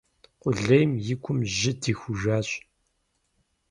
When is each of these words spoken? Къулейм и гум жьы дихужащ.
Къулейм 0.41 0.91
и 1.11 1.15
гум 1.21 1.39
жьы 1.55 1.71
дихужащ. 1.81 2.49